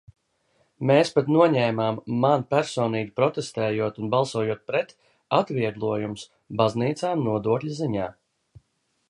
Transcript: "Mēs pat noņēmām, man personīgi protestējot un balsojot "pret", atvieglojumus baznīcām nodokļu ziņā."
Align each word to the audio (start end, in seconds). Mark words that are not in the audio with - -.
"Mēs 0.91 1.09
pat 1.17 1.27
noņēmām, 1.33 1.99
man 2.23 2.45
personīgi 2.53 3.13
protestējot 3.19 4.01
un 4.05 4.09
balsojot 4.15 4.65
"pret", 4.73 4.97
atvieglojumus 5.43 6.27
baznīcām 6.63 7.25
nodokļu 7.29 7.79
ziņā." 7.85 8.11